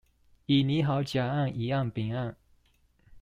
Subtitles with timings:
[0.47, 2.35] 已擬好甲案乙案丙案